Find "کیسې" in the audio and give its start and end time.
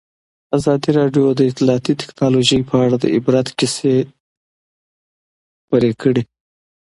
3.59-3.95